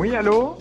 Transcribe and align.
Oui, 0.00 0.16
allô 0.16 0.56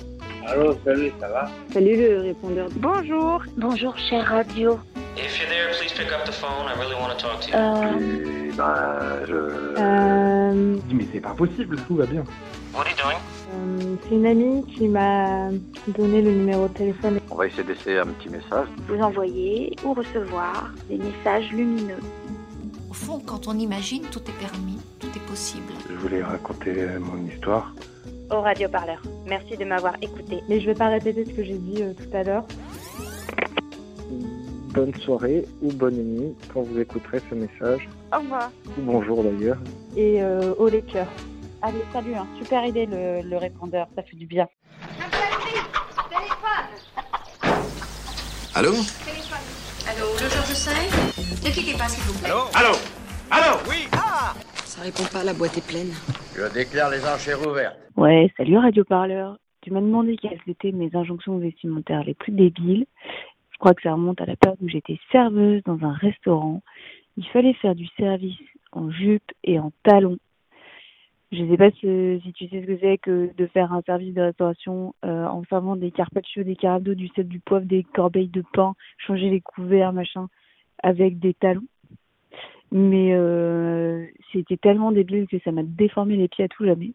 Allô, 0.46 0.76
salut, 0.84 1.14
ça 1.18 1.30
va 1.30 1.50
Salut 1.72 1.96
le 1.96 2.20
répondeur. 2.24 2.68
Bonjour. 2.76 3.42
Bonjour, 3.56 3.98
chère 3.98 4.26
radio. 4.28 4.78
If 5.16 5.40
you're 5.40 5.48
there, 5.48 5.70
please 5.80 5.94
pick 5.94 6.12
up 6.12 6.26
the 6.26 6.34
phone. 6.34 6.68
I 6.68 6.74
really 6.78 6.94
want 7.00 7.16
to 7.16 7.18
talk 7.18 7.40
to 7.40 7.50
you. 7.50 7.56
Euh... 7.56 8.52
Ben, 8.58 9.26
je... 9.26 9.34
Euh... 9.80 10.78
Mais 10.94 11.06
c'est 11.14 11.22
pas 11.22 11.34
possible, 11.36 11.78
tout 11.88 11.96
va 11.96 12.06
bien. 12.06 12.26
What 12.74 12.82
are 12.82 12.90
you 12.90 12.96
doing? 13.02 13.16
euh, 13.56 13.96
C'est 14.10 14.16
une 14.16 14.26
amie 14.26 14.66
qui 14.76 14.90
m'a 14.90 15.52
donné 15.88 16.22
le 16.22 16.32
numéro 16.32 16.68
de 16.68 16.74
téléphone. 16.74 17.22
On 17.32 17.36
va 17.36 17.48
essayer 17.48 17.64
d'essayer 17.64 18.00
un 18.00 18.08
petit 18.08 18.28
message. 18.28 18.68
Vous 18.90 19.00
envoyer 19.02 19.74
ou 19.86 19.94
recevoir 19.94 20.70
des 20.90 20.98
messages 20.98 21.50
lumineux. 21.54 22.02
Au 22.90 22.94
fond, 22.94 23.22
quand 23.26 23.48
on 23.48 23.58
imagine, 23.58 24.02
tout 24.12 24.20
est 24.20 24.38
permis, 24.38 24.80
tout 25.00 25.08
est 25.16 25.26
possible. 25.30 25.72
Je 25.90 25.96
voulais 25.96 26.24
raconter 26.24 26.74
mon 27.00 27.26
histoire. 27.26 27.72
Au 28.32 28.42
radioparleur. 28.42 29.02
Merci 29.26 29.58
de 29.58 29.66
m'avoir 29.66 29.96
écouté. 30.02 30.44
Mais 30.48 30.60
je 30.60 30.68
vais 30.68 30.76
pas 30.76 30.90
répéter 30.90 31.26
ce 31.26 31.32
que 31.32 31.44
j'ai 31.44 31.58
dit 31.58 31.82
euh, 31.82 31.94
tout 31.94 32.16
à 32.16 32.24
l'heure. 32.24 32.46
Bonne 34.74 34.94
soirée 34.96 35.46
ou 35.64 35.72
bonne 35.74 35.96
nuit 35.96 36.36
quand 36.54 36.62
vous 36.62 36.80
écouterez 36.80 37.22
ce 37.28 37.36
message. 37.36 37.90
Au 38.14 38.20
revoir. 38.20 38.52
Ou 38.78 38.82
bonjour 38.82 39.24
d'ailleurs. 39.24 39.58
Et 39.98 40.22
euh, 40.22 40.54
au 40.60 40.70
les 40.70 40.84
cœurs. 40.84 41.08
Allez, 41.62 41.84
salut, 41.92 42.14
hein. 42.16 42.28
super 42.38 42.64
idée 42.66 42.86
le, 42.86 43.22
le, 43.28 43.38
répondeur, 43.38 43.88
ça 43.96 44.04
fait 44.04 44.16
du 44.16 44.26
bien. 44.26 44.48
Allô? 48.56 48.72
Téléphone. 48.72 49.40
Allô, 49.90 50.06
le 50.14 50.30
Georges 50.30 50.68
V 50.68 51.48
Ne 51.48 51.54
quittez 51.54 51.78
pas, 51.78 51.88
s'il 51.88 52.04
vous 52.04 52.20
plaît. 52.20 52.30
Allô? 52.30 52.44
Allô? 52.54 52.78
Allô? 53.32 53.58
Oui 53.68 53.88
Ah 53.92 54.34
Ça 54.66 54.82
répond 54.82 55.04
pas, 55.12 55.24
la 55.24 55.34
boîte 55.34 55.58
est 55.58 55.66
pleine. 55.66 55.94
Je 56.36 56.44
déclare 56.54 56.90
les 56.90 57.04
enchères 57.06 57.46
ouvertes. 57.46 57.78
Ouais, 58.00 58.32
salut 58.38 58.56
Radio 58.56 58.86
Parleur. 58.86 59.38
Tu 59.60 59.72
m'as 59.72 59.82
demandé 59.82 60.16
quelles 60.16 60.40
étaient 60.48 60.72
mes 60.72 60.90
injonctions 60.96 61.38
vestimentaires 61.38 62.06
les 62.06 62.14
plus 62.14 62.32
débiles. 62.32 62.86
Je 63.52 63.58
crois 63.58 63.74
que 63.74 63.82
ça 63.82 63.92
remonte 63.92 64.22
à 64.22 64.26
la 64.26 64.38
période 64.38 64.58
où 64.62 64.70
j'étais 64.70 64.98
serveuse 65.12 65.62
dans 65.66 65.84
un 65.84 65.92
restaurant. 65.92 66.62
Il 67.18 67.28
fallait 67.28 67.56
faire 67.56 67.76
du 67.76 67.88
service 67.98 68.40
en 68.72 68.90
jupe 68.90 69.30
et 69.44 69.60
en 69.60 69.74
talons. 69.84 70.18
Je 71.34 71.44
ne 71.44 71.52
sais 71.52 71.58
pas 71.58 71.72
si, 71.72 72.22
tu 72.36 72.48
sais 72.48 72.62
ce 72.62 72.68
que 72.68 72.78
c'est 72.80 72.98
que 73.00 73.32
de 73.38 73.48
faire 73.48 73.74
un 73.74 73.82
service 73.82 74.14
de 74.14 74.22
restauration 74.22 74.96
euh, 75.04 75.26
en 75.26 75.44
servant 75.50 75.76
des 75.76 75.92
carpaccio, 75.92 76.44
des 76.44 76.56
carabdos, 76.56 76.96
du 76.96 77.10
sel, 77.10 77.28
du 77.28 77.42
poivre, 77.42 77.66
des 77.66 77.84
corbeilles 77.84 78.30
de 78.30 78.46
pain, 78.54 78.76
changer 78.98 79.30
les 79.30 79.42
couverts, 79.42 79.92
machin, 79.92 80.30
avec 80.82 81.20
des 81.20 81.34
talons. 81.34 81.68
Mais 82.72 83.12
euh, 83.12 84.06
c'était 84.32 84.56
tellement 84.56 84.94
débile 84.94 85.28
que 85.28 85.40
ça 85.40 85.52
m'a 85.52 85.64
déformé 85.64 86.16
les 86.16 86.30
pieds 86.30 86.46
à 86.46 86.48
tout 86.48 86.64
jamais. 86.64 86.94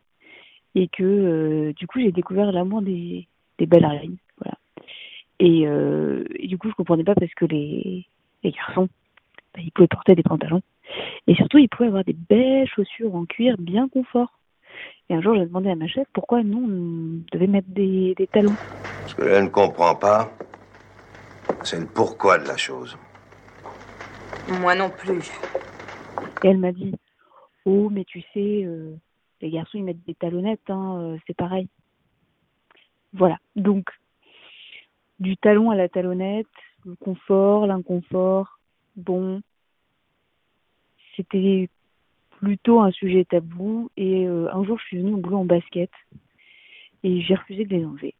Et 0.74 0.88
que 0.88 1.02
euh, 1.02 1.72
du 1.74 1.86
coup, 1.86 2.00
j'ai 2.00 2.12
découvert 2.12 2.50
l'amour 2.52 2.82
des, 2.82 3.28
des 3.58 3.66
ballerines. 3.66 4.16
Voilà. 4.38 4.58
Et, 5.38 5.66
euh, 5.66 6.24
et, 6.36 6.48
du 6.48 6.58
coup, 6.58 6.68
je 6.68 6.74
comprenais 6.74 7.04
pas 7.04 7.14
parce 7.14 7.32
que 7.34 7.44
les, 7.44 8.06
les 8.42 8.50
garçons, 8.50 8.88
bah, 9.54 9.60
ils 9.62 9.70
pouvaient 9.72 9.88
porter 9.88 10.14
des 10.14 10.22
pantalons. 10.22 10.62
Et 11.26 11.34
surtout, 11.34 11.58
ils 11.58 11.68
pouvaient 11.68 11.88
avoir 11.88 12.04
des 12.04 12.16
belles 12.28 12.68
chaussures 12.68 13.14
en 13.14 13.24
cuir 13.24 13.56
bien 13.58 13.88
confort. 13.88 14.38
Et 15.08 15.14
un 15.14 15.20
jour, 15.20 15.34
j'ai 15.34 15.46
demandé 15.46 15.70
à 15.70 15.74
ma 15.74 15.86
chef 15.86 16.06
pourquoi 16.12 16.42
nous, 16.42 16.58
on 16.58 17.24
devait 17.32 17.46
mettre 17.46 17.68
des, 17.68 18.14
des 18.16 18.26
talons. 18.26 18.54
Ce 19.06 19.14
que 19.14 19.22
elle 19.22 19.44
ne 19.44 19.48
comprend 19.48 19.94
pas, 19.94 20.30
c'est 21.62 21.78
le 21.78 21.86
pourquoi 21.86 22.38
de 22.38 22.48
la 22.48 22.56
chose. 22.56 22.96
Moi 24.60 24.74
non 24.74 24.90
plus. 24.90 25.30
Et 26.42 26.48
elle 26.48 26.58
m'a 26.58 26.72
dit 26.72 26.92
Oh, 27.64 27.88
mais 27.90 28.04
tu 28.04 28.20
sais, 28.32 28.64
euh, 28.64 28.94
les 29.40 29.50
garçons, 29.50 29.78
ils 29.78 29.84
mettent 29.84 30.04
des 30.06 30.14
talonnettes, 30.14 30.68
hein, 30.68 30.98
euh, 31.00 31.18
c'est 31.26 31.36
pareil. 31.36 31.68
Voilà. 33.12 33.38
Donc, 33.56 33.88
du 35.20 35.36
talon 35.36 35.70
à 35.70 35.76
la 35.76 35.88
talonnette, 35.88 36.46
le 36.84 36.96
confort, 36.96 37.66
l'inconfort, 37.66 38.58
bon, 38.96 39.42
c'était 41.16 41.68
plutôt 42.40 42.80
un 42.80 42.90
sujet 42.90 43.24
tabou. 43.24 43.90
Et 43.96 44.26
euh, 44.26 44.52
un 44.52 44.64
jour, 44.64 44.78
je 44.78 44.84
suis 44.84 44.98
venue 44.98 45.14
au 45.14 45.18
boulot 45.18 45.38
en 45.38 45.44
basket 45.44 45.90
et 47.02 47.20
j'ai 47.22 47.34
refusé 47.34 47.64
de 47.64 47.76
les 47.76 47.84
enlever. 47.84 48.14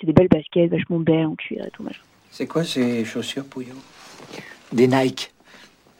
C'est 0.00 0.06
des 0.06 0.12
belles 0.12 0.28
baskets, 0.28 0.70
vachement 0.70 0.98
belles, 0.98 1.26
en 1.26 1.36
cuir 1.36 1.64
et 1.66 1.70
tout 1.70 1.82
machin. 1.82 2.02
C'est 2.30 2.46
quoi 2.46 2.64
ces 2.64 3.04
chaussures, 3.04 3.44
Pouillot? 3.46 3.74
Des 4.72 4.88
Nike. 4.88 5.32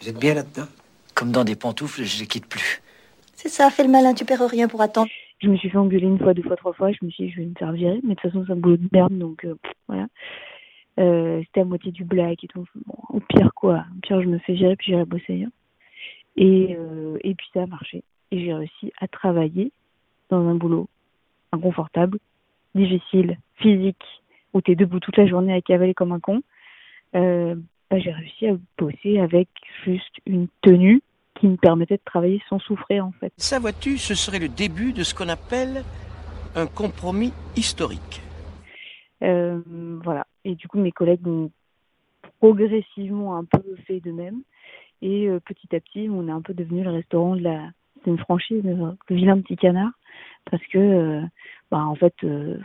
Vous 0.01 0.09
êtes 0.09 0.19
bien 0.19 0.34
là-dedans? 0.34 0.69
Comme 1.15 1.33
dans 1.33 1.45
des 1.45 1.57
pantoufles, 1.57 2.05
je 2.05 2.21
les 2.21 2.27
quitte 2.27 2.47
plus. 2.47 2.83
C'est 3.43 3.49
ça, 3.49 3.71
fais 3.71 3.84
le 3.84 3.91
malin, 3.91 4.12
tu 4.12 4.27
perds 4.27 4.47
rien 4.51 4.69
pour 4.69 4.83
attendre. 4.83 5.09
Je 5.39 5.49
me 5.49 5.56
suis 5.56 5.71
fait 5.71 5.78
engueuler 5.78 6.06
une 6.06 6.19
fois, 6.19 6.34
deux 6.34 6.43
fois, 6.43 6.56
trois 6.56 6.75
fois. 6.75 6.93
Je 6.93 6.99
me 7.03 7.11
suis 7.11 7.25
dit, 7.25 7.31
je 7.31 7.41
vais 7.41 7.47
me 7.47 7.55
faire 7.59 7.73
virer. 7.73 7.99
Mais 8.03 8.11
de 8.11 8.21
toute 8.21 8.31
façon, 8.31 8.45
c'est 8.47 8.53
un 8.53 8.56
boulot 8.56 8.77
de 8.77 8.87
merde, 8.93 9.17
donc 9.17 9.47
euh, 9.47 9.55
voilà. 9.89 10.09
Euh, 10.99 11.41
C'était 11.47 11.62
à 11.62 11.65
moitié 11.65 11.91
du 11.91 12.05
black 12.05 12.45
et 12.45 12.49
tout. 12.49 12.67
Au 13.09 13.19
pire, 13.21 13.51
quoi. 13.55 13.87
Au 13.97 14.01
pire, 14.03 14.21
je 14.21 14.27
me 14.27 14.37
fais 14.41 14.53
virer, 14.53 14.77
puis 14.77 14.89
j'irai 14.89 15.06
bosser 15.06 15.33
ailleurs. 15.33 15.49
Et, 16.37 16.77
euh, 16.78 17.17
et 17.25 17.34
puis 17.34 17.47
ça 17.55 17.62
a 17.62 17.67
marché. 17.67 18.05
Et 18.31 18.45
j'ai 18.45 18.53
réussi 18.53 18.93
à 19.01 19.09
travailler 19.09 19.72
dans 20.28 20.47
un 20.47 20.55
boulot 20.55 20.91
inconfortable, 21.51 22.19
difficile, 22.75 23.39
physique, 23.55 24.05
où 24.53 24.61
tu 24.61 24.72
es 24.72 24.75
debout 24.75 25.01
toute 25.01 25.17
la 25.17 25.27
journée 25.27 25.55
à 25.55 25.62
cavaler 25.62 25.95
comme 25.95 26.12
un 26.12 26.21
con. 26.21 26.43
Bah, 27.15 27.99
j'ai 27.99 28.12
réussi 28.12 28.49
à 28.49 28.57
bosser 28.77 29.19
avec 29.19 29.49
juste 29.87 30.19
une 30.27 30.47
tenue 30.61 31.01
qui 31.41 31.49
me 31.49 31.56
permettait 31.56 31.97
de 31.97 32.03
travailler 32.05 32.41
sans 32.49 32.59
souffrir 32.59 33.06
en 33.06 33.12
fait. 33.12 33.33
Ça, 33.39 33.59
vois-tu, 33.59 33.99
ce 33.99 34.15
serait 34.15 34.39
le 34.39 34.49
début 34.49 34.93
de 34.93 35.03
ce 35.03 35.15
qu'on 35.15 35.28
appelle 35.28 35.83
un 36.55 36.67
compromis 36.67 37.33
historique. 37.56 38.23
Euh, 39.23 39.61
voilà. 40.03 40.27
Et 40.45 40.55
du 40.55 40.69
coup, 40.69 40.78
mes 40.78 40.93
collègues 40.93 41.27
ont 41.27 41.51
progressivement 42.39 43.37
un 43.37 43.45
peu 43.45 43.62
fait 43.87 44.01
de 44.01 44.12
même. 44.12 44.43
Et 45.03 45.28
euh, 45.28 45.41
petit 45.41 45.75
à 45.75 45.81
petit, 45.81 46.09
on 46.11 46.28
est 46.28 46.33
un 46.33 46.43
peu 46.43 46.55
devenu 46.55 46.83
le 46.83 46.91
restaurant 46.91 47.37
de 47.37 47.43
la. 47.43 47.71
C'est 48.03 48.11
une 48.11 48.19
franchise, 48.19 48.62
le 48.65 48.97
vilain 49.11 49.39
petit 49.43 49.57
canard, 49.57 49.91
parce 50.51 50.65
que, 50.69 50.78
euh, 50.78 51.21
bah, 51.71 51.84
en 51.84 51.95
fait, 51.95 52.15
euh, 52.25 52.57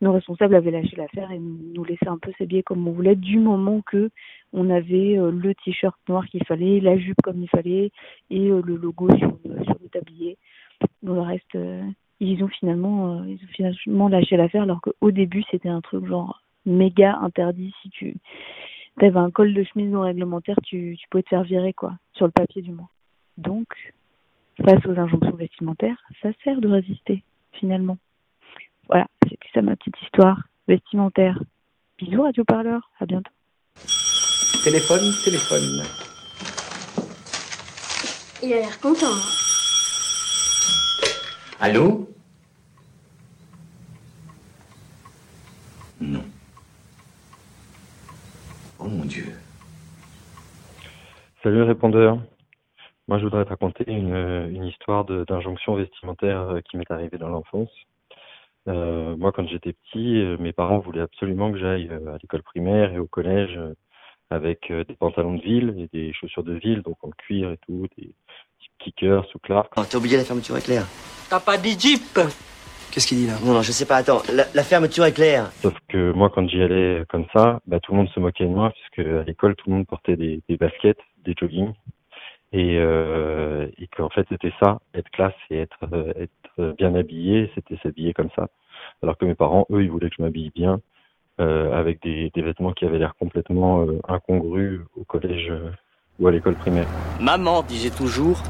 nos 0.00 0.12
responsables 0.12 0.54
avaient 0.54 0.70
lâché 0.70 0.96
l'affaire 0.96 1.30
et 1.32 1.38
nous 1.38 1.84
laissaient 1.84 2.08
un 2.08 2.18
peu 2.18 2.32
s'habiller 2.38 2.62
comme 2.62 2.86
on 2.86 2.92
voulait, 2.92 3.16
du 3.16 3.38
moment 3.38 3.80
que 3.82 4.10
on 4.52 4.70
avait 4.70 5.16
le 5.16 5.54
t-shirt 5.64 5.96
noir 6.08 6.26
qu'il 6.26 6.44
fallait, 6.44 6.80
la 6.80 6.96
jupe 6.96 7.20
comme 7.22 7.42
il 7.42 7.48
fallait 7.48 7.90
et 8.30 8.48
le 8.48 8.76
logo 8.76 9.08
sur, 9.16 9.38
sur 9.42 9.76
le 9.82 9.88
tablier. 9.90 10.38
Dans 11.02 11.14
le 11.14 11.20
reste, 11.20 11.58
ils 12.20 12.42
ont 12.42 12.48
finalement, 12.48 13.24
ils 13.24 13.36
ont 13.36 13.48
finalement 13.48 14.08
lâché 14.08 14.36
l'affaire, 14.36 14.62
alors 14.62 14.80
qu'au 14.80 15.10
début, 15.10 15.42
c'était 15.50 15.68
un 15.68 15.80
truc 15.80 16.06
genre 16.06 16.42
méga 16.64 17.18
interdit 17.20 17.74
si 17.82 17.90
tu 17.90 18.16
tu 18.98 19.04
avais 19.04 19.18
un 19.18 19.30
col 19.30 19.54
de 19.54 19.62
chemise 19.64 19.90
non 19.90 20.02
réglementaire, 20.02 20.56
tu, 20.64 20.96
tu 20.98 21.08
pouvais 21.08 21.22
te 21.22 21.28
faire 21.28 21.44
virer, 21.44 21.72
quoi, 21.72 21.94
sur 22.14 22.26
le 22.26 22.32
papier 22.32 22.62
du 22.62 22.72
moins. 22.72 22.88
Donc, 23.36 23.68
face 24.64 24.84
aux 24.86 24.98
injonctions 24.98 25.36
vestimentaires, 25.36 26.02
ça 26.20 26.30
sert 26.42 26.60
de 26.60 26.68
résister, 26.68 27.22
finalement. 27.52 27.98
Voilà, 28.88 29.06
c'était 29.24 29.48
ça 29.52 29.62
ma 29.62 29.76
petite 29.76 30.00
histoire 30.02 30.42
vestimentaire. 30.66 31.38
Bisous, 31.98 32.22
Radio 32.22 32.44
Parleur, 32.44 32.90
à 33.00 33.06
bientôt. 33.06 33.30
Téléphone, 34.64 35.12
téléphone. 35.24 35.82
Il 38.42 38.52
a 38.52 38.56
l'air 38.56 38.80
content. 38.80 39.06
Hein. 39.06 39.38
Allô? 41.60 42.08
Non. 46.00 46.24
Oh 48.78 48.88
mon 48.88 49.04
Dieu. 49.04 49.26
Salut 51.42 51.62
répondeur. 51.62 52.18
Moi 53.08 53.18
je 53.18 53.24
voudrais 53.24 53.44
te 53.44 53.50
raconter 53.50 53.84
une, 53.90 54.14
une 54.50 54.64
histoire 54.64 55.04
d'injonction 55.04 55.74
vestimentaire 55.74 56.60
qui 56.70 56.76
m'est 56.76 56.90
arrivée 56.90 57.18
dans 57.18 57.28
l'enfance. 57.28 57.70
Euh, 58.68 59.16
moi 59.16 59.32
quand 59.32 59.48
j'étais 59.48 59.72
petit, 59.72 60.22
mes 60.38 60.52
parents 60.52 60.78
voulaient 60.78 61.00
absolument 61.00 61.50
que 61.50 61.58
j'aille 61.58 61.88
à 61.90 62.18
l'école 62.22 62.42
primaire 62.42 62.92
et 62.92 62.98
au 62.98 63.06
collège 63.06 63.58
avec 64.30 64.70
euh, 64.70 64.84
des 64.84 64.94
pantalons 64.94 65.34
de 65.34 65.42
ville 65.42 65.74
et 65.78 65.88
des 65.96 66.12
chaussures 66.12 66.44
de 66.44 66.54
ville, 66.54 66.82
donc 66.82 66.96
en 67.02 67.10
cuir 67.10 67.50
et 67.50 67.58
tout, 67.66 67.86
des 67.96 68.14
kickers 68.78 69.26
ou 69.34 69.38
Clark. 69.38 69.72
Oh, 69.76 69.82
T'as 69.88 69.98
oublié 69.98 70.16
la 70.16 70.24
fermeture 70.24 70.56
éclair. 70.56 70.86
T'as 71.30 71.40
pas 71.40 71.56
dit 71.56 71.78
Jeep 71.78 72.18
Qu'est-ce 72.90 73.06
qu'il 73.06 73.18
dit 73.18 73.26
là? 73.26 73.34
Non, 73.44 73.52
non, 73.52 73.62
je 73.62 73.70
sais 73.70 73.84
pas, 73.84 73.96
attends. 73.96 74.22
La, 74.32 74.44
la 74.54 74.62
fermeture 74.62 75.04
éclair. 75.04 75.50
Sauf 75.60 75.74
que 75.88 76.12
moi, 76.12 76.30
quand 76.34 76.48
j'y 76.48 76.62
allais 76.62 77.04
comme 77.10 77.26
ça, 77.34 77.60
bah, 77.66 77.80
tout 77.80 77.92
le 77.92 77.98
monde 77.98 78.08
se 78.08 78.18
moquait 78.18 78.44
de 78.44 78.50
moi, 78.50 78.70
puisque 78.72 79.06
à 79.06 79.24
l'école, 79.24 79.54
tout 79.56 79.68
le 79.68 79.76
monde 79.76 79.86
portait 79.86 80.16
des, 80.16 80.40
des 80.48 80.56
baskets, 80.56 80.98
des 81.22 81.34
joggings, 81.38 81.74
et, 82.52 82.78
euh, 82.78 83.68
et 83.78 83.86
qu'en 83.88 84.08
fait, 84.08 84.26
c'était 84.28 84.52
ça, 84.60 84.80
être 84.94 85.10
classe 85.10 85.34
et 85.50 85.58
être, 85.58 85.78
euh, 85.92 86.12
être 86.16 86.74
bien 86.76 86.94
habillé, 86.94 87.50
c'était 87.54 87.76
s'habiller 87.82 88.14
comme 88.14 88.30
ça. 88.34 88.48
Alors 89.02 89.16
que 89.18 89.24
mes 89.24 89.34
parents, 89.34 89.66
eux, 89.70 89.82
ils 89.82 89.90
voulaient 89.90 90.08
que 90.08 90.16
je 90.18 90.22
m'habille 90.22 90.50
bien, 90.54 90.80
euh, 91.40 91.72
avec 91.72 92.02
des, 92.02 92.30
des 92.34 92.42
vêtements 92.42 92.72
qui 92.72 92.84
avaient 92.84 92.98
l'air 92.98 93.14
complètement 93.16 93.82
euh, 93.82 94.00
incongrus 94.08 94.80
au 94.96 95.04
collège 95.04 95.48
euh, 95.50 95.70
ou 96.18 96.26
à 96.26 96.32
l'école 96.32 96.54
primaire. 96.56 96.88
Maman 97.20 97.62
disait 97.62 97.94
toujours, 97.96 98.42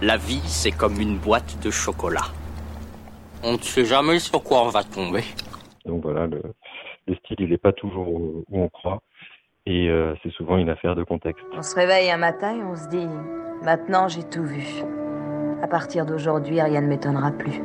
la 0.00 0.16
vie 0.16 0.40
c'est 0.44 0.70
comme 0.70 1.00
une 1.00 1.18
boîte 1.18 1.58
de 1.62 1.70
chocolat. 1.70 2.28
On 3.42 3.52
ne 3.52 3.58
sait 3.58 3.84
jamais 3.84 4.18
sur 4.20 4.42
quoi 4.42 4.62
on 4.62 4.68
va 4.68 4.84
tomber. 4.84 5.22
Donc 5.84 6.02
voilà, 6.02 6.26
le, 6.26 6.42
le 7.06 7.14
style, 7.16 7.36
il 7.40 7.50
n'est 7.50 7.58
pas 7.58 7.72
toujours 7.72 8.08
où 8.08 8.44
où 8.48 8.62
on 8.62 8.68
croit, 8.68 9.02
et 9.68 9.90
euh, 9.90 10.14
c'est 10.22 10.32
souvent 10.32 10.56
une 10.56 10.70
affaire 10.70 10.94
de 10.94 11.04
contexte. 11.04 11.44
On 11.52 11.62
se 11.62 11.74
réveille 11.74 12.10
un 12.10 12.16
matin 12.16 12.56
et 12.56 12.62
on 12.62 12.74
se 12.74 12.88
dit 12.88 13.06
Maintenant 13.62 14.08
j'ai 14.08 14.22
tout 14.22 14.42
vu. 14.42 14.64
À 15.62 15.66
partir 15.66 16.06
d'aujourd'hui, 16.06 16.60
rien 16.60 16.80
ne 16.80 16.86
m'étonnera 16.86 17.32
plus. 17.32 17.60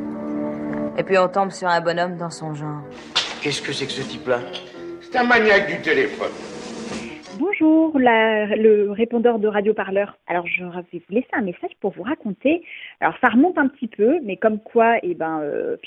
Et 0.98 1.04
puis 1.04 1.18
on 1.18 1.30
tombe 1.30 1.52
sur 1.52 1.70
un 1.70 1.80
bonhomme 1.80 2.18
dans 2.18 2.30
son 2.30 2.54
genre. 2.54 2.82
Qu'est-ce 3.42 3.62
que 3.62 3.72
c'est 3.72 3.86
que 3.86 3.92
ce 3.94 4.02
type-là? 4.02 4.40
C'est 5.02 5.18
un 5.18 5.24
maniaque 5.24 5.68
du 5.68 5.82
téléphone. 5.82 6.32
Bonjour, 7.36 7.98
le 7.98 8.92
répondeur 8.92 9.40
de 9.40 9.48
Radio 9.48 9.74
Parleur. 9.74 10.20
Alors, 10.28 10.46
je 10.46 10.64
vais 10.64 10.70
vous 11.00 11.16
laisser 11.16 11.28
un 11.34 11.42
message 11.42 11.72
pour 11.82 11.92
vous 11.92 12.04
raconter. 12.04 12.62
Alors, 13.00 13.16
ça 13.24 13.30
remonte 13.30 13.58
un 13.58 13.70
petit 13.70 13.88
peu, 13.88 14.20
mais 14.22 14.38
comme 14.38 14.60
quoi, 14.60 14.98
eh 15.02 15.16
ben, 15.16 15.40
euh, 15.42 15.78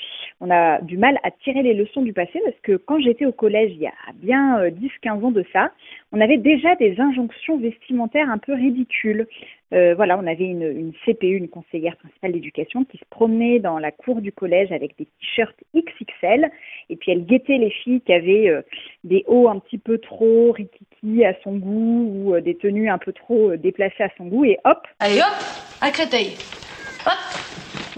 on 0.41 0.51
a 0.51 0.81
du 0.81 0.97
mal 0.97 1.17
à 1.23 1.31
tirer 1.31 1.63
les 1.63 1.73
leçons 1.73 2.01
du 2.01 2.11
passé 2.11 2.41
parce 2.43 2.59
que 2.63 2.75
quand 2.75 2.99
j'étais 2.99 3.25
au 3.25 3.31
collège, 3.31 3.71
il 3.71 3.79
y 3.79 3.87
a 3.87 3.93
bien 4.15 4.59
euh, 4.59 4.71
10-15 4.71 5.23
ans 5.23 5.31
de 5.31 5.45
ça, 5.53 5.71
on 6.11 6.19
avait 6.19 6.37
déjà 6.37 6.75
des 6.75 6.99
injonctions 6.99 7.57
vestimentaires 7.57 8.29
un 8.29 8.39
peu 8.39 8.53
ridicules. 8.53 9.25
Euh, 9.73 9.95
voilà, 9.95 10.17
on 10.17 10.25
avait 10.25 10.45
une, 10.45 10.63
une 10.63 10.93
CPU, 11.05 11.35
une 11.35 11.49
conseillère 11.49 11.97
principale 11.97 12.31
d'éducation, 12.31 12.85
qui 12.85 12.97
se 12.97 13.05
promenait 13.09 13.59
dans 13.59 13.79
la 13.79 13.91
cour 13.91 14.21
du 14.21 14.31
collège 14.31 14.71
avec 14.71 14.97
des 14.97 15.05
t-shirts 15.05 15.57
XXL, 15.75 16.49
et 16.89 16.95
puis 16.95 17.11
elle 17.11 17.25
guettait 17.25 17.57
les 17.57 17.71
filles 17.71 18.01
qui 18.01 18.13
avaient 18.13 18.49
euh, 18.49 18.61
des 19.03 19.25
hauts 19.27 19.49
un 19.49 19.59
petit 19.59 19.77
peu 19.77 19.97
trop 19.97 20.53
rikiki 20.53 21.25
à 21.25 21.35
son 21.43 21.57
goût 21.57 22.11
ou 22.13 22.35
euh, 22.35 22.41
des 22.41 22.55
tenues 22.55 22.89
un 22.89 22.97
peu 22.97 23.11
trop 23.11 23.55
déplacées 23.57 24.03
à 24.03 24.09
son 24.17 24.27
goût, 24.27 24.45
et 24.45 24.57
hop, 24.63 24.87
Allez 24.99 25.19
hop, 25.19 25.81
à 25.81 25.91
Créteil. 25.91 26.37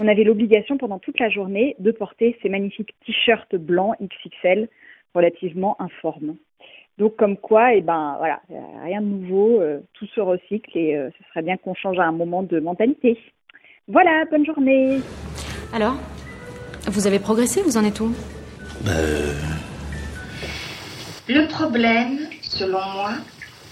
on 0.00 0.08
avait 0.08 0.24
l'obligation 0.24 0.76
pendant 0.76 0.98
toute 0.98 1.20
la 1.20 1.28
journée 1.28 1.76
de 1.78 1.92
porter 1.92 2.36
ces 2.42 2.48
magnifiques 2.48 2.94
t-shirts 3.06 3.54
blancs 3.54 3.96
XXL 4.00 4.68
relativement 5.14 5.80
informes. 5.80 6.36
Donc 6.98 7.16
comme 7.16 7.36
quoi, 7.36 7.74
eh 7.74 7.80
ben 7.80 8.16
voilà, 8.18 8.40
euh, 8.50 8.84
rien 8.84 9.00
de 9.00 9.06
nouveau, 9.06 9.60
euh, 9.60 9.80
tout 9.94 10.06
se 10.14 10.20
recycle 10.20 10.70
et 10.76 10.96
euh, 10.96 11.08
ce 11.18 11.24
serait 11.30 11.42
bien 11.42 11.56
qu'on 11.56 11.74
change 11.74 11.98
à 11.98 12.04
un 12.04 12.12
moment 12.12 12.42
de 12.42 12.60
mentalité. 12.60 13.18
Voilà, 13.88 14.24
bonne 14.30 14.44
journée. 14.44 15.00
Alors 15.72 15.96
Vous 16.86 17.06
avez 17.06 17.18
progressé 17.18 17.62
Vous 17.62 17.76
en 17.78 17.84
êtes 17.84 18.00
où? 18.00 18.14
Le 21.28 21.46
problème, 21.48 22.18
selon 22.42 22.80
moi, 22.94 23.12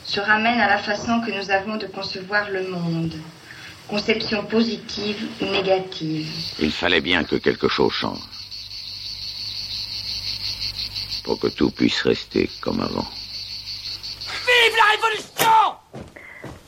se 0.05 0.21
ramène 0.21 0.59
à 0.59 0.69
la 0.69 0.79
façon 0.79 1.21
que 1.21 1.31
nous 1.31 1.51
avons 1.51 1.77
de 1.77 1.87
concevoir 1.87 2.51
le 2.51 2.63
monde. 2.69 3.13
Conception 3.89 4.45
positive 4.45 5.29
ou 5.43 5.47
négative. 5.47 6.29
Il 6.61 6.71
fallait 6.71 7.01
bien 7.01 7.25
que 7.25 7.37
quelque 7.37 7.69
chose 7.69 7.93
change. 7.93 8.19
Pour 11.29 11.39
que 11.39 11.55
tout 11.55 11.71
puisse 11.71 12.01
rester 12.05 12.49
comme 12.63 12.81
avant. 12.81 13.05
Vive 14.49 14.77
la 14.79 14.97
révolution 14.97 15.77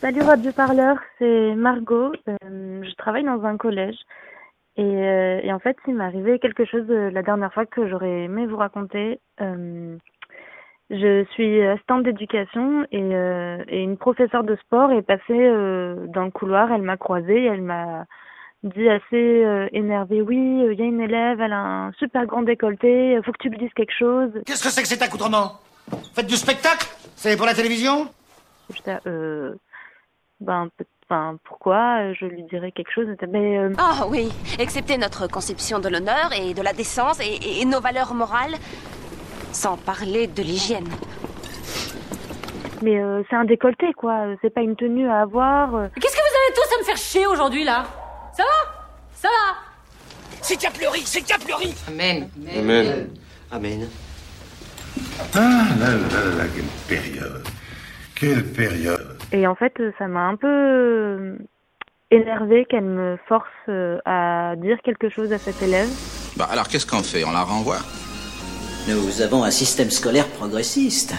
Salut 0.03 0.21
Radio 0.21 0.53
Parleur, 0.53 0.99
c'est 1.19 1.55
Margot. 1.55 2.13
Euh, 2.29 2.83
je 2.85 2.95
travaille 2.97 3.25
dans 3.25 3.43
un 3.45 3.57
collège. 3.57 3.97
Et, 4.77 4.83
euh, 4.83 5.41
et 5.43 5.51
en 5.51 5.61
fait, 5.61 5.79
il 5.89 5.95
m'est 5.95 6.05
arrivé 6.05 6.39
quelque 6.39 6.67
chose 6.67 6.85
euh, 6.91 7.11
la 7.11 7.23
dernière 7.23 7.51
fois 7.55 7.65
que 7.65 7.89
j'aurais 7.89 8.25
aimé 8.25 8.47
vous 8.47 8.59
raconter. 8.59 9.19
Euh, 9.41 9.97
je 10.91 11.25
suis 11.33 11.63
assistante 11.63 12.03
d'éducation 12.03 12.85
et, 12.93 13.15
euh, 13.15 13.65
et 13.67 13.83
une 13.83 13.97
professeure 13.97 14.45
de 14.45 14.57
sport 14.57 14.93
est 14.93 15.01
passée 15.01 15.23
euh, 15.31 16.07
dans 16.09 16.27
le 16.27 16.31
couloir. 16.31 16.71
Elle 16.71 16.83
m'a 16.83 16.99
croisée 16.99 17.45
et 17.45 17.47
elle 17.47 17.63
m'a 17.63 18.05
dit 18.63 18.89
assez 18.89 19.05
euh, 19.45 19.69
énervée 19.73 20.21
Oui, 20.23 20.37
euh, 20.65 20.73
il 20.75 20.79
y 20.79 20.83
a 20.83 20.87
une 20.87 21.01
élève, 21.01 21.41
elle 21.41 21.53
a 21.53 21.59
un 21.87 21.93
super 21.93 22.27
grand 22.27 22.43
décolleté, 22.43 23.19
faut 23.25 23.33
que 23.33 23.39
tu 23.39 23.49
lui 23.49 23.59
dises 23.59 23.73
quelque 23.75 23.95
chose. 23.99 24.31
Qu'est-ce 24.47 24.63
que 24.63 24.71
c'est 24.71 24.83
que 24.83 24.89
cet 24.89 25.03
accoutrement? 25.03 25.53
Faites 26.15 26.27
du 26.27 26.37
spectacle? 26.37 26.87
C'est 27.17 27.37
pour 27.37 27.47
la 27.47 27.55
télévision? 27.55 28.09
J'étais, 28.75 28.99
euh, 29.07 29.55
ben, 30.41 30.69
enfin, 31.09 31.37
pourquoi 31.45 32.01
euh, 32.01 32.15
Je 32.19 32.27
lui 32.27 32.43
dirais 32.45 32.71
quelque 32.73 32.93
chose. 32.93 33.07
Mais 33.29 33.59
euh, 33.59 33.73
Ah 33.79 34.07
oui, 34.09 34.29
excepté 34.59 34.99
notre 34.99 35.27
conception 35.27 35.79
de 35.79 35.89
l'honneur 35.89 36.31
et 36.39 36.53
de 36.55 36.63
la 36.63 36.73
décence 36.73 37.19
et, 37.21 37.25
et- 37.35 37.63
et 37.63 37.65
nos 37.65 37.81
valeurs 37.81 38.15
morales, 38.15 38.55
sans 39.53 39.77
parler 39.79 40.27
de 40.27 40.43
l'hygiène. 40.43 40.89
Mais 42.83 42.99
euh, 43.01 43.23
c'est 43.29 43.37
un 43.37 43.45
décolleté, 43.45 43.93
quoi. 43.95 44.13
Euh, 44.27 44.37
C'est 44.43 44.51
pas 44.55 44.63
une 44.63 44.77
tenue 44.77 45.09
à 45.09 45.21
avoir. 45.23 45.75
euh. 45.75 45.89
Qu'est-ce 46.01 46.15
que 46.17 46.21
vous 46.21 46.37
avez 46.45 46.55
tous 46.55 46.75
à 46.75 46.79
me 46.81 46.85
faire 46.85 46.97
chier 46.97 47.27
aujourd'hui 47.27 47.65
là? 47.65 47.85
Ça 48.37 48.43
va? 48.43 48.87
Ça 49.15 49.29
va? 49.29 49.57
C'est 50.43 50.57
qu'il 50.57 50.69
y 50.69 51.07
c'est 51.07 51.21
qu'il 51.23 51.37
y 51.37 51.89
Amen. 51.89 52.29
Amen. 52.57 53.09
Amen. 53.51 53.89
Ah 55.35 55.67
là 55.79 55.91
là 55.91 56.37
là, 56.39 56.45
quelle 56.55 56.65
période. 56.89 57.45
Quelle 58.15 58.45
période. 58.45 59.19
Et 59.33 59.47
en 59.47 59.55
fait, 59.55 59.75
ça 59.99 60.07
m'a 60.09 60.27
un 60.27 60.37
peu 60.37 60.47
euh, 60.49 61.39
énervée 62.11 62.67
qu'elle 62.69 62.85
me 62.85 63.19
force 63.29 63.47
euh, 63.69 63.99
à 64.05 64.55
dire 64.57 64.79
quelque 64.85 65.09
chose 65.09 65.33
à 65.33 65.39
cet 65.39 65.63
élève. 65.63 65.89
Bah 66.37 66.49
alors 66.51 66.69
qu'est-ce 66.69 66.87
qu'on 66.87 67.03
fait? 67.03 67.25
On 67.25 67.33
la 67.33 67.43
renvoie? 67.43 67.79
Nous 68.89 69.21
avons 69.23 69.45
un 69.45 69.51
système 69.51 69.91
scolaire 69.91 70.27
progressiste. 70.27 71.15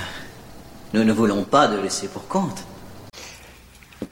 Nous 0.93 1.03
ne 1.03 1.13
voulons 1.13 1.43
pas 1.43 1.67
de 1.67 1.79
laisser 1.79 2.07
pour 2.07 2.27
compte. 2.27 2.65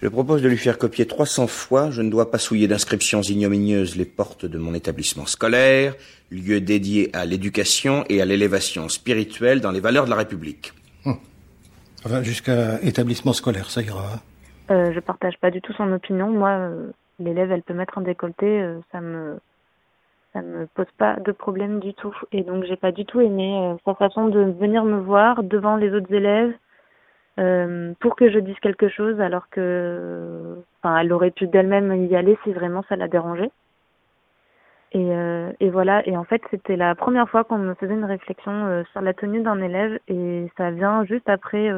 Je 0.02 0.08
propose 0.08 0.42
de 0.42 0.48
lui 0.48 0.58
faire 0.58 0.78
copier 0.78 1.06
300 1.06 1.48
fois 1.48 1.92
Je 1.92 2.02
ne 2.02 2.10
dois 2.10 2.32
pas 2.32 2.38
souiller 2.38 2.68
d'inscriptions 2.68 3.22
ignominieuses 3.22 3.98
les 3.98 4.06
portes 4.06 4.46
de 4.46 4.58
mon 4.58 4.74
établissement 4.74 5.26
scolaire, 5.26 5.94
lieu 6.32 6.62
dédié 6.62 7.10
à 7.14 7.26
l'éducation 7.26 8.06
et 8.10 8.22
à 8.22 8.26
l'élévation 8.26 8.88
spirituelle 8.88 9.60
dans 9.60 9.72
les 9.72 9.82
valeurs 9.82 10.06
de 10.06 10.10
la 10.10 10.16
République. 10.16 10.74
Enfin, 12.06 12.24
jusqu'à 12.24 12.82
établissement 12.82 13.34
scolaire, 13.34 13.70
ça 13.70 13.82
ira. 13.82 14.02
hein. 14.14 14.20
Euh, 14.72 14.94
je 14.94 15.00
partage 15.02 15.38
pas 15.42 15.52
du 15.52 15.62
tout 15.62 15.74
son 15.74 15.92
opinion. 15.92 16.30
Moi, 16.30 16.50
euh, 16.50 16.92
l'élève, 17.20 17.52
elle 17.52 17.62
peut 17.62 17.74
mettre 17.74 17.98
un 17.98 18.02
décolleté, 18.02 18.46
euh, 18.46 18.80
ça 18.94 19.02
me 19.02 19.38
ça 20.32 20.42
me 20.44 20.68
pose 20.76 20.86
pas 20.98 21.16
de 21.16 21.32
problème 21.32 21.80
du 21.80 21.94
tout. 21.96 22.16
Et 22.32 22.44
donc, 22.44 22.64
j'ai 22.66 22.76
pas 22.78 22.92
du 22.94 23.04
tout 23.04 23.20
aimé 23.20 23.54
euh, 23.58 23.76
sa 23.84 23.96
façon 23.96 24.28
de 24.28 24.40
venir 24.60 24.86
me 24.86 25.00
voir 25.00 25.44
devant 25.44 25.76
les 25.76 25.92
autres 25.92 26.14
élèves 26.14 26.54
euh, 27.40 27.94
pour 28.00 28.16
que 28.16 28.30
je 28.30 28.40
dise 28.40 28.60
quelque 28.60 28.90
chose, 28.90 29.20
alors 29.22 29.50
que, 29.50 30.58
enfin, 30.82 30.98
elle 30.98 31.14
aurait 31.14 31.32
pu 31.32 31.48
d'elle-même 31.48 32.06
y 32.06 32.16
aller 32.16 32.38
si 32.44 32.52
vraiment 32.52 32.84
ça 32.90 32.96
la 32.96 33.08
dérangeait. 33.08 33.52
Et, 34.92 35.12
euh, 35.12 35.52
voilà. 35.72 36.06
Et 36.08 36.18
en 36.18 36.26
fait, 36.26 36.42
c'était 36.52 36.76
la 36.76 36.96
première 36.96 37.30
fois 37.30 37.44
qu'on 37.44 37.58
me 37.58 37.76
faisait 37.76 37.94
une 37.94 38.06
réflexion 38.06 38.52
euh, 38.52 38.84
sur 38.92 39.02
la 39.02 39.14
tenue 39.14 39.42
d'un 39.42 39.62
élève, 39.62 40.00
et 40.08 40.52
ça 40.58 40.72
vient 40.72 41.06
juste 41.06 41.30
après. 41.30 41.72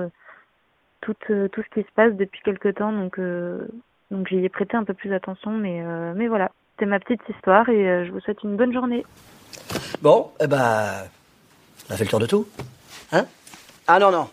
tout, 1.01 1.15
ce 1.27 1.73
qui 1.73 1.81
se 1.81 1.91
passe 1.95 2.13
depuis 2.13 2.41
quelque 2.43 2.69
temps, 2.69 2.91
donc, 2.91 3.19
donc 4.11 4.27
j'y 4.27 4.43
ai 4.43 4.49
prêté 4.49 4.77
un 4.77 4.83
peu 4.83 4.93
plus 4.93 5.13
attention, 5.13 5.51
mais, 5.51 5.83
mais 6.15 6.27
voilà, 6.27 6.51
c'était 6.71 6.85
ma 6.85 6.99
petite 6.99 7.21
histoire 7.29 7.67
et 7.69 8.05
je 8.05 8.11
vous 8.11 8.19
souhaite 8.19 8.43
une 8.43 8.55
bonne 8.55 8.73
journée. 8.73 9.03
Bon, 10.01 10.31
eh 10.39 10.47
ben, 10.47 11.07
on 11.89 11.93
a 11.93 11.97
fait 11.97 12.03
le 12.05 12.09
tour 12.09 12.19
de 12.19 12.27
tout. 12.27 12.47
Hein? 13.11 13.25
Ah 13.87 13.99
non, 13.99 14.11
non. 14.11 14.29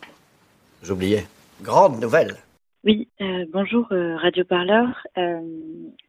J'oubliais. 0.82 1.26
Grande 1.62 2.00
nouvelle. 2.00 2.36
Oui, 2.84 3.08
euh, 3.20 3.44
bonjour 3.52 3.86
euh, 3.90 4.16
Radio 4.16 4.44
Parleur. 4.44 5.06
Euh, 5.18 5.40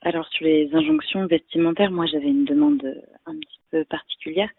alors 0.02 0.28
sur 0.28 0.46
les 0.46 0.70
injonctions 0.74 1.26
vestimentaires, 1.26 1.92
moi 1.92 2.06
j'avais 2.06 2.28
une 2.28 2.46
demande 2.46 2.84
un 3.26 3.34
petit 3.34 3.60
peu 3.72 3.84
particulière. 3.86 4.50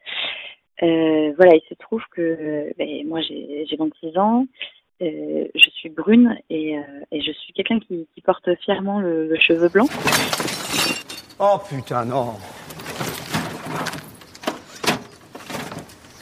Euh, 0.83 1.33
voilà, 1.37 1.55
il 1.55 1.63
se 1.69 1.75
trouve 1.75 2.03
que 2.11 2.21
euh, 2.21 2.71
ben, 2.79 3.07
moi 3.07 3.21
j'ai 3.21 3.65
j'ai 3.67 3.77
26 3.77 4.19
ans, 4.19 4.47
euh, 5.03 5.47
je 5.55 5.71
suis 5.71 5.89
brune 5.89 6.37
et, 6.51 6.77
euh, 6.77 6.83
et 7.13 7.21
je 7.21 7.31
suis 7.31 7.53
quelqu'un 7.53 7.79
qui, 7.79 8.09
qui 8.13 8.21
porte 8.21 8.49
fièrement 8.65 9.01
le, 9.01 9.29
le 9.29 9.39
cheveu 9.39 9.69
blanc. 9.69 9.87
Oh 11.39 11.59
putain, 11.69 12.05
non. 12.05 12.35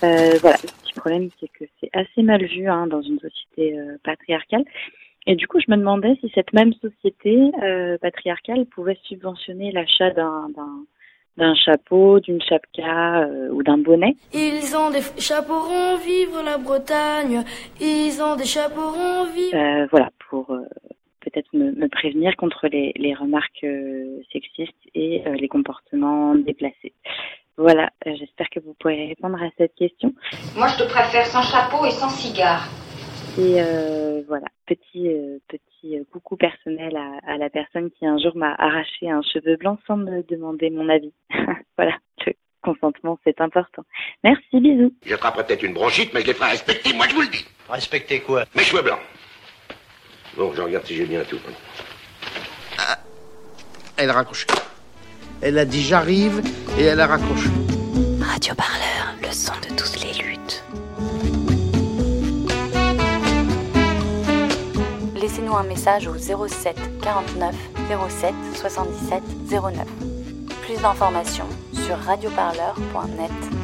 Euh, 0.04 0.38
voilà, 0.40 0.56
ce 0.58 0.66
qui 0.84 0.92
problème, 0.92 1.28
c'est 1.40 1.48
que 1.48 1.64
c'est 1.92 1.98
assez 2.00 2.22
mal 2.22 2.44
vu 2.44 2.68
hein, 2.68 2.86
dans 2.86 3.02
une 3.02 3.18
société 3.18 3.78
euh, 3.78 3.96
patriarcale. 4.04 4.64
Et 5.26 5.34
du 5.36 5.46
coup, 5.46 5.58
je 5.60 5.70
me 5.70 5.76
demandais 5.76 6.16
si 6.20 6.30
cette 6.34 6.52
même 6.54 6.72
société 6.74 7.50
euh, 7.62 7.98
patriarcale 7.98 8.64
pouvait 8.66 8.98
subventionner 9.04 9.72
l'achat 9.72 10.10
d'un 10.10 10.48
d'un- 10.56 11.54
chapeau, 11.54 12.18
d'une 12.18 12.42
chapka 12.42 13.20
euh, 13.22 13.48
ou 13.50 13.62
d'un 13.62 13.78
bonnet. 13.78 14.16
Ils 14.34 14.74
ont 14.76 14.90
des 14.90 15.02
chapeaux 15.20 15.60
ronds, 15.60 15.96
vivre 15.98 16.42
la 16.42 16.58
Bretagne. 16.58 17.44
Ils 17.80 18.20
ont 18.20 18.34
des 18.34 18.44
chapeaux 18.44 18.90
ronds, 18.90 19.24
vivre. 19.32 19.54
Euh, 19.56 19.86
voilà, 19.92 20.10
pour 20.28 20.50
euh, 20.50 20.62
peut-être 21.20 21.52
me, 21.52 21.70
me 21.72 21.88
prévenir 21.88 22.34
contre 22.36 22.66
les, 22.66 22.92
les 22.96 23.14
remarques 23.14 23.62
euh, 23.62 24.20
sexistes 24.32 24.74
et 24.96 25.22
euh, 25.28 25.34
les 25.34 25.46
comportements 25.46 26.34
déplacés. 26.34 26.92
Voilà, 27.58 27.90
euh, 28.06 28.14
j'espère 28.16 28.48
que 28.50 28.60
vous 28.60 28.74
pourrez 28.78 29.08
répondre 29.08 29.36
à 29.42 29.48
cette 29.58 29.74
question. 29.74 30.14
Moi, 30.56 30.68
je 30.68 30.84
te 30.84 30.88
préfère 30.88 31.26
sans 31.26 31.42
chapeau 31.42 31.84
et 31.84 31.90
sans 31.90 32.08
cigare. 32.08 32.68
Et 33.36 33.56
euh, 33.58 34.22
voilà, 34.28 34.46
petit 34.66 35.08
euh, 35.08 35.38
petit 35.48 35.98
coucou 36.12 36.36
personnel 36.36 36.96
à, 36.96 37.32
à 37.32 37.36
la 37.36 37.50
personne 37.50 37.90
qui 37.90 38.06
un 38.06 38.16
jour 38.18 38.36
m'a 38.36 38.54
arraché 38.54 39.10
un 39.10 39.22
cheveu 39.22 39.56
blanc 39.56 39.76
sans 39.88 39.96
me 39.96 40.22
demander 40.28 40.70
mon 40.70 40.88
avis. 40.88 41.12
voilà, 41.76 41.96
le 42.26 42.32
consentement 42.62 43.18
c'est 43.24 43.40
important. 43.40 43.82
Merci, 44.22 44.60
bisous. 44.60 44.94
J'attraperai 45.04 45.44
peut-être 45.44 45.62
une 45.64 45.74
bronchite, 45.74 46.14
mais 46.14 46.22
je 46.22 46.28
les 46.28 46.34
ferai 46.34 46.50
respecter, 46.50 46.92
moi 46.94 47.06
je 47.08 47.14
vous 47.14 47.22
le 47.22 47.28
dis. 47.28 47.44
Respectez 47.68 48.20
quoi? 48.20 48.44
Mes 48.54 48.62
cheveux 48.62 48.82
blancs. 48.82 49.00
Bon, 50.36 50.52
je 50.54 50.62
regarde 50.62 50.84
si 50.84 50.94
j'ai 50.94 51.06
bien 51.06 51.24
tout. 51.24 51.38
Elle 53.96 54.10
a 54.10 54.12
raccroché. 54.12 54.46
Elle 55.40 55.58
a 55.58 55.64
dit 55.64 55.82
j'arrive 55.82 56.42
et 56.78 56.84
elle 56.84 57.00
a 57.00 57.06
raccroché. 57.06 57.48
Radio 58.20 58.54
Parleur, 58.54 59.14
le 59.22 59.32
son 59.32 59.52
de 59.62 59.74
toutes 59.76 60.00
les 60.02 60.12
luttes. 60.22 60.64
Laissez-nous 65.14 65.56
un 65.56 65.62
message 65.62 66.08
au 66.08 66.16
07 66.18 66.76
49 67.02 67.54
07 68.08 68.34
77 68.54 69.22
09. 69.50 69.86
Plus 70.62 70.82
d'informations 70.82 71.48
sur 71.72 71.96
radioparleur.net 71.98 73.57